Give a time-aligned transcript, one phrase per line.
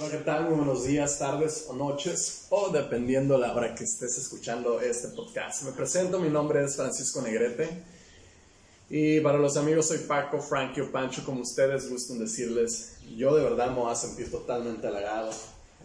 [0.00, 0.44] Hola, ¿qué tal?
[0.46, 5.64] Muy buenos días, tardes o noches, o dependiendo la hora que estés escuchando este podcast.
[5.64, 7.68] Me presento, mi nombre es Francisco Negrete.
[8.88, 12.94] Y para los amigos soy Paco, Frankie o Pancho, como ustedes gusten decirles.
[13.14, 15.32] Yo de verdad me voy a sentir totalmente halagado.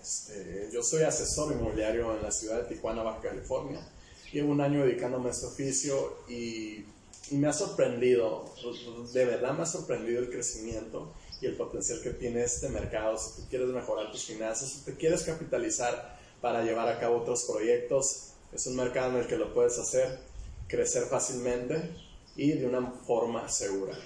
[0.01, 3.85] Este, yo soy asesor inmobiliario en la ciudad de Tijuana, Baja California.
[4.31, 6.85] Llevo un año dedicándome a este oficio y,
[7.31, 8.45] y me ha sorprendido,
[9.11, 11.11] de verdad me ha sorprendido el crecimiento
[11.41, 13.17] y el potencial que tiene este mercado.
[13.17, 17.43] Si tú quieres mejorar tus finanzas, si te quieres capitalizar para llevar a cabo otros
[17.43, 20.19] proyectos, es un mercado en el que lo puedes hacer
[20.67, 21.91] crecer fácilmente
[22.35, 23.97] y de una forma segura.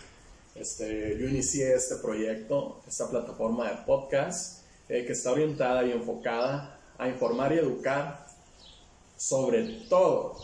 [0.55, 6.79] Este, yo inicié este proyecto, esta plataforma de podcast, eh, que está orientada y enfocada
[6.97, 8.27] a informar y educar
[9.15, 10.37] sobre todo,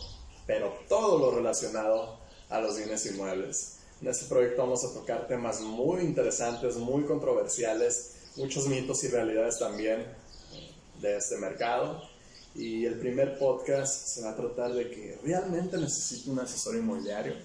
[0.45, 3.74] pero todo lo relacionado a los bienes inmuebles.
[4.01, 9.57] En este proyecto vamos a tocar temas muy interesantes, muy controversiales, muchos mitos y realidades
[9.57, 10.05] también
[11.01, 12.01] de este mercado.
[12.53, 17.35] Y el primer podcast se va a tratar de que realmente necesito un asesor inmobiliario.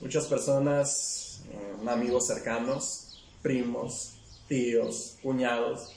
[0.00, 4.14] Muchas personas, eh, amigos cercanos, primos,
[4.48, 5.90] tíos, cuñados,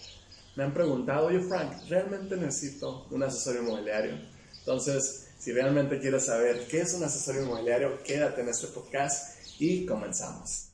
[0.56, 4.18] me han preguntado, oye Frank, ¿realmente necesito un asesor inmobiliario?
[4.59, 9.86] Entonces, si realmente quieres saber qué es un asesor inmobiliario, quédate en este podcast y
[9.86, 10.72] comenzamos.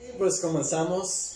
[0.00, 1.32] Y pues comenzamos.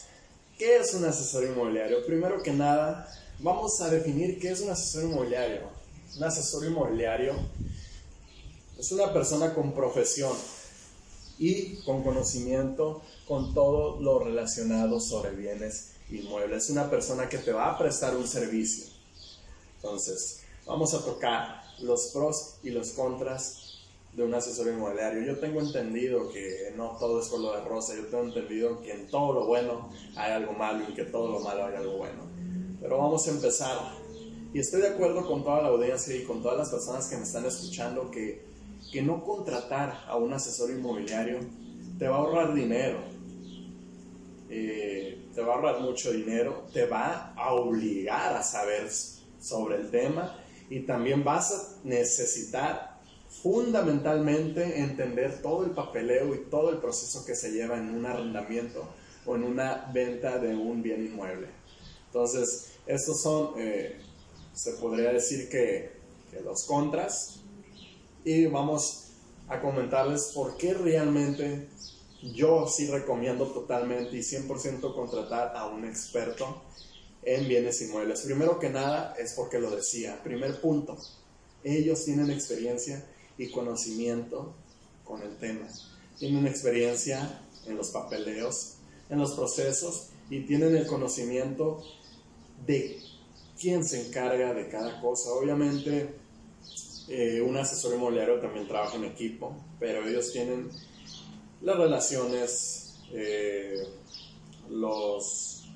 [0.58, 2.04] ¿Qué es un asesor inmobiliario?
[2.04, 5.62] Primero que nada, vamos a definir qué es un asesor inmobiliario.
[6.19, 7.34] Un asesor inmobiliario
[8.78, 10.36] es una persona con profesión,
[11.40, 16.64] y con conocimiento con todo lo relacionado sobre bienes inmuebles.
[16.64, 18.84] Es una persona que te va a prestar un servicio.
[19.76, 23.78] Entonces, vamos a tocar los pros y los contras
[24.12, 25.22] de un asesor inmobiliario.
[25.22, 29.08] Yo tengo entendido que no todo es color de rosa, yo tengo entendido que en
[29.08, 32.22] todo lo bueno hay algo malo y que todo lo malo hay algo bueno.
[32.82, 33.78] Pero vamos a empezar.
[34.52, 37.22] Y estoy de acuerdo con toda la audiencia y con todas las personas que me
[37.22, 38.50] están escuchando que
[38.90, 41.38] que no contratar a un asesor inmobiliario
[41.98, 42.98] te va a ahorrar dinero,
[44.48, 48.90] eh, te va a ahorrar mucho dinero, te va a obligar a saber
[49.40, 50.36] sobre el tema
[50.68, 52.98] y también vas a necesitar
[53.42, 58.88] fundamentalmente entender todo el papeleo y todo el proceso que se lleva en un arrendamiento
[59.24, 61.46] o en una venta de un bien inmueble.
[62.06, 64.00] Entonces, estos son, eh,
[64.52, 65.92] se podría decir que,
[66.30, 67.40] que los contras
[68.25, 69.08] y vamos
[69.48, 71.69] a comentarles por qué realmente
[72.22, 76.62] yo sí recomiendo totalmente y 100% contratar a un experto
[77.22, 78.20] en bienes inmuebles.
[78.20, 80.22] Primero que nada es porque lo decía.
[80.22, 80.98] Primer punto,
[81.64, 83.04] ellos tienen experiencia
[83.38, 84.54] y conocimiento
[85.04, 85.66] con el tema.
[86.19, 88.75] Tienen experiencia en los papeleos,
[89.08, 91.82] en los procesos y tienen el conocimiento
[92.66, 93.00] de
[93.58, 95.31] quién se encarga de cada cosa.
[95.32, 96.19] Obviamente
[97.10, 100.71] eh, un asesor inmobiliario también trabaja en equipo, pero ellos tienen
[101.60, 103.82] las relaciones, eh,
[104.69, 105.69] los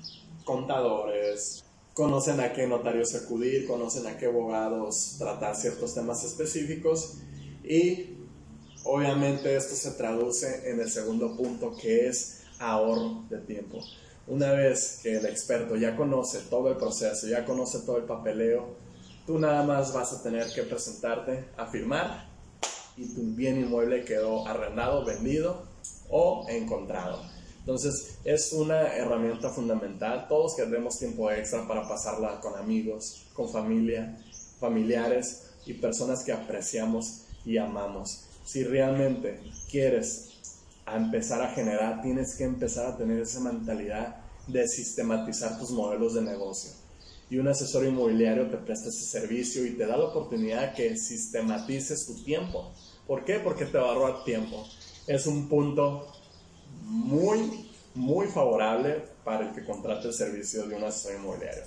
[0.45, 7.17] contadores, conocen a qué notarios acudir, conocen a qué abogados tratar ciertos temas específicos
[7.65, 8.15] y
[8.85, 13.83] obviamente esto se traduce en el segundo punto que es ahorro de tiempo.
[14.27, 18.84] Una vez que el experto ya conoce todo el proceso, ya conoce todo el papeleo,
[19.25, 22.27] Tú nada más vas a tener que presentarte a firmar
[22.95, 25.63] y tu bien inmueble quedó arrendado, vendido
[26.11, 27.23] o encontrado.
[27.57, 30.27] Entonces es una herramienta fundamental.
[30.29, 34.15] Todos queremos tiempo extra para pasarla con amigos, con familia,
[34.59, 38.25] familiares y personas que apreciamos y amamos.
[38.45, 40.33] Si realmente quieres
[40.85, 46.21] empezar a generar, tienes que empezar a tener esa mentalidad de sistematizar tus modelos de
[46.21, 46.84] negocio
[47.29, 52.05] y un asesor inmobiliario te presta ese servicio y te da la oportunidad que sistematices
[52.05, 52.71] tu tiempo.
[53.07, 53.39] ¿Por qué?
[53.39, 54.67] Porque te va a ahorrar tiempo.
[55.07, 56.07] Es un punto
[56.83, 61.63] muy, muy favorable para el que contrate el servicio de un asesor inmobiliario.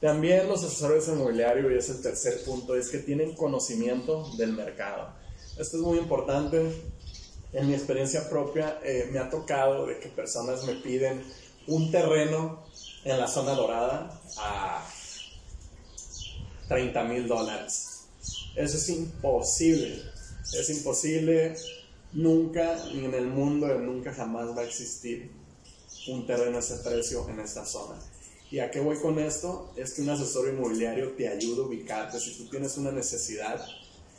[0.00, 5.12] También los asesores inmobiliarios, y es el tercer punto, es que tienen conocimiento del mercado.
[5.58, 6.72] Esto es muy importante.
[7.52, 11.22] En mi experiencia propia eh, me ha tocado de que personas me piden
[11.66, 12.64] un terreno
[13.04, 14.86] en la zona dorada a
[16.68, 18.04] 30 mil dólares.
[18.54, 20.02] Eso es imposible.
[20.58, 21.54] Es imposible.
[22.12, 25.30] Nunca, ni en el mundo, nunca jamás va a existir
[26.08, 27.98] un terreno a ese precio en esta zona.
[28.50, 29.72] ¿Y a qué voy con esto?
[29.76, 32.18] Es que un asesor inmobiliario te ayuda a ubicarte.
[32.18, 33.64] Si tú tienes una necesidad,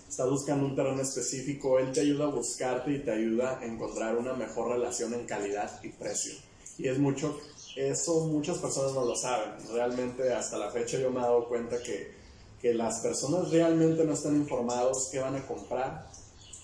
[0.07, 4.16] estás buscando un terreno específico, él te ayuda a buscarte y te ayuda a encontrar
[4.16, 6.34] una mejor relación en calidad y precio.
[6.77, 7.38] Y es mucho,
[7.75, 9.50] eso muchas personas no lo saben.
[9.73, 12.13] Realmente hasta la fecha yo me he dado cuenta que,
[12.62, 16.09] que las personas realmente no están informados qué van a comprar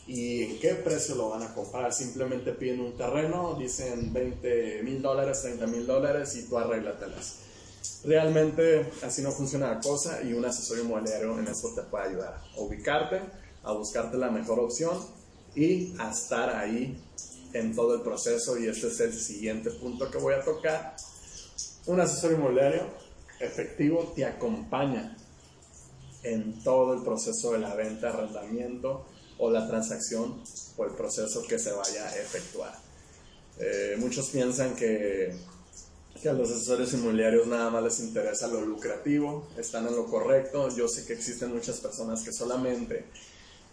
[0.06, 1.94] y en qué precio lo van a comprar.
[1.94, 7.40] Simplemente piden un terreno, dicen 20 mil dólares, 30 mil dólares y tú arréglatelas.
[8.04, 12.38] Realmente así no funciona la cosa y un asesor inmobiliario en eso te puede ayudar
[12.56, 13.22] a ubicarte,
[13.64, 14.98] a buscarte la mejor opción
[15.56, 17.02] y a estar ahí
[17.60, 20.96] en todo el proceso y este es el siguiente punto que voy a tocar.
[21.86, 22.84] Un asesor inmobiliario
[23.40, 25.18] efectivo te acompaña
[26.24, 29.06] en todo el proceso de la venta, arrendamiento
[29.38, 30.42] o la transacción
[30.76, 32.74] o el proceso que se vaya a efectuar.
[33.60, 35.36] Eh, muchos piensan que
[36.22, 40.76] que a los asesores inmobiliarios nada más les interesa lo lucrativo, están en lo correcto.
[40.76, 43.06] Yo sé que existen muchas personas que solamente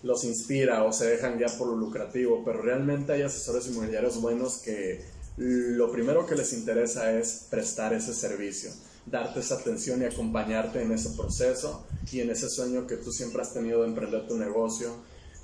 [0.04, 4.58] los inspira o se dejan guiar por lo lucrativo, pero realmente hay asesores inmobiliarios buenos
[4.58, 5.02] que
[5.36, 8.70] lo primero que les interesa es prestar ese servicio,
[9.06, 13.40] darte esa atención y acompañarte en ese proceso y en ese sueño que tú siempre
[13.40, 14.94] has tenido de emprender tu negocio,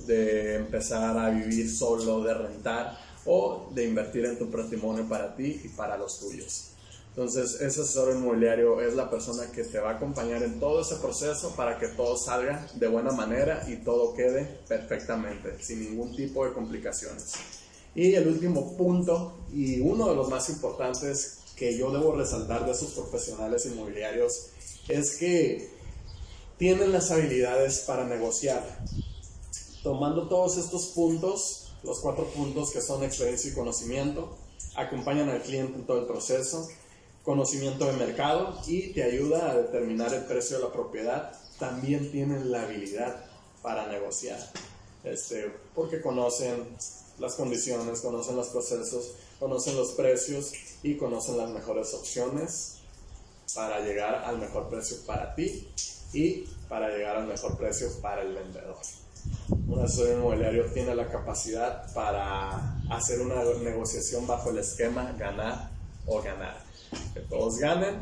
[0.07, 5.61] de empezar a vivir solo, de rentar o de invertir en tu patrimonio para ti
[5.65, 6.73] y para los tuyos.
[7.21, 10.97] Entonces, ese asesor inmobiliario es la persona que te va a acompañar en todo ese
[10.97, 16.47] proceso para que todo salga de buena manera y todo quede perfectamente, sin ningún tipo
[16.47, 17.35] de complicaciones.
[17.95, 22.73] Y el último punto, y uno de los más importantes que yo debo resaltar de
[22.73, 24.47] esos profesionales inmobiliarios,
[24.89, 25.69] es que
[26.57, 28.65] tienen las habilidades para negociar.
[29.83, 34.39] Tomando todos estos puntos, los cuatro puntos que son experiencia y conocimiento,
[34.75, 36.67] acompañan al cliente en todo el proceso,
[37.25, 41.33] conocimiento de mercado y te ayuda a determinar el precio de la propiedad.
[41.59, 43.25] También tienen la habilidad
[43.63, 44.39] para negociar,
[45.05, 46.77] este, porque conocen
[47.19, 50.53] las condiciones, conocen los procesos, conocen los precios
[50.83, 52.79] y conocen las mejores opciones
[53.55, 55.69] para llegar al mejor precio para ti
[56.15, 58.77] y para llegar al mejor precio para el vendedor.
[59.69, 65.71] Un asesor inmobiliario tiene la capacidad para hacer una negociación bajo el esquema ganar
[66.07, 66.70] o ganar
[67.15, 67.99] que todos ganen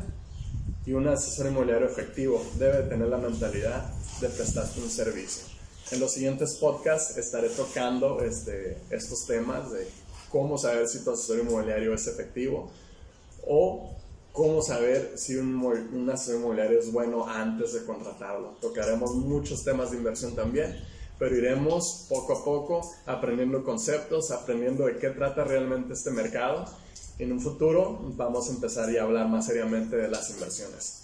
[0.85, 5.43] y un asesor inmobiliario efectivo debe tener la mentalidad de prestarte un servicio.
[5.91, 9.87] En los siguientes podcasts estaré tocando este, estos temas de
[10.31, 12.71] cómo saber si tu asesor inmobiliario es efectivo
[13.47, 13.95] o
[14.31, 18.57] cómo saber si un, un asesor inmobiliario es bueno antes de contratarlo.
[18.61, 20.75] Tocaremos muchos temas de inversión también,
[21.17, 26.65] pero iremos poco a poco aprendiendo conceptos, aprendiendo de qué trata realmente este mercado
[27.19, 31.03] en un futuro vamos a empezar a hablar más seriamente de las inversiones.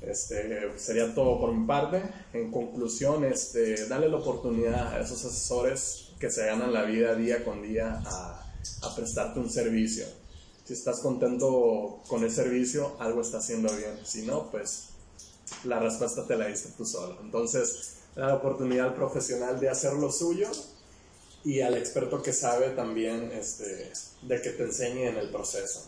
[0.00, 2.02] Este, sería todo por mi parte.
[2.32, 7.44] En conclusión, este, dale la oportunidad a esos asesores que se ganan la vida día
[7.44, 8.36] con día a,
[8.96, 10.06] prestarte un servicio.
[10.64, 13.98] Si estás contento con el servicio, algo está haciendo bien.
[14.04, 14.88] Si no, pues
[15.64, 17.18] la respuesta te la diste tú solo.
[17.22, 20.50] Entonces, la oportunidad al profesional de hacer lo suyo
[21.44, 23.92] y al experto que sabe también este,
[24.22, 25.84] de que te enseñe en el proceso.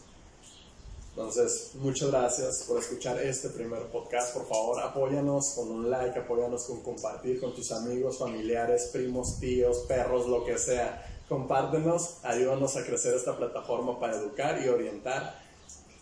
[1.11, 4.33] Entonces, muchas gracias por escuchar este primer podcast.
[4.33, 9.81] Por favor, apóyanos con un like, apóyanos con compartir con tus amigos, familiares, primos, tíos,
[9.81, 11.07] perros, lo que sea.
[11.29, 15.39] Compártenos, ayúdanos a crecer esta plataforma para educar y orientar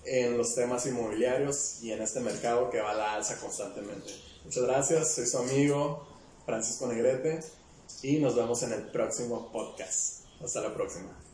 [0.05, 4.13] en los temas inmobiliarios y en este mercado que va a la alza constantemente.
[4.45, 6.07] Muchas gracias, soy su amigo
[6.47, 7.41] Francisco Negrete
[8.03, 10.25] y nos vemos en el próximo podcast.
[10.43, 11.30] Hasta la próxima.